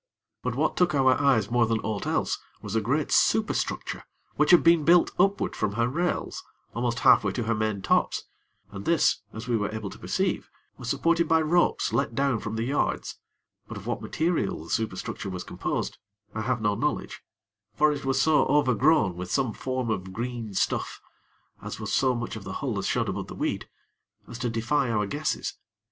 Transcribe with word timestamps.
But 0.41 0.55
what 0.55 0.75
took 0.75 0.95
our 0.95 1.13
eyes 1.21 1.51
more 1.51 1.67
than 1.67 1.77
aught 1.81 2.07
else 2.07 2.39
was 2.59 2.75
a 2.75 2.81
great 2.81 3.11
superstructure 3.11 4.03
which 4.35 4.49
had 4.49 4.63
been 4.63 4.83
built 4.83 5.11
upward 5.19 5.55
from 5.55 5.73
her 5.73 5.87
rails, 5.87 6.43
almost 6.73 7.01
half 7.01 7.23
way 7.23 7.31
to 7.33 7.43
her 7.43 7.53
main 7.53 7.83
tops, 7.83 8.23
and 8.71 8.85
this, 8.85 9.21
as 9.31 9.47
we 9.47 9.55
were 9.55 9.69
able 9.69 9.91
to 9.91 9.99
perceive, 9.99 10.49
was 10.75 10.89
supported 10.89 11.27
by 11.27 11.39
ropes 11.39 11.93
let 11.93 12.15
down 12.15 12.39
from 12.39 12.55
the 12.55 12.63
yards; 12.63 13.19
but 13.67 13.77
of 13.77 13.85
what 13.85 14.01
material 14.01 14.63
the 14.63 14.71
superstructure 14.71 15.29
was 15.29 15.43
composed, 15.43 15.99
I 16.33 16.41
have 16.41 16.61
no 16.61 16.73
knowledge; 16.73 17.21
for 17.75 17.91
it 17.91 18.03
was 18.03 18.19
so 18.19 18.47
over 18.47 18.73
grown 18.73 19.15
with 19.15 19.29
some 19.29 19.53
form 19.53 19.91
of 19.91 20.11
green 20.11 20.55
stuff 20.55 20.99
as 21.61 21.79
was 21.79 21.93
so 21.93 22.15
much 22.15 22.35
of 22.35 22.43
the 22.43 22.53
hull 22.53 22.79
as 22.79 22.87
showed 22.87 23.09
above 23.09 23.27
the 23.27 23.35
weed 23.35 23.69
as 24.27 24.39
to 24.39 24.49
defy 24.49 24.89
our 24.89 25.05
guesses. 25.05 25.59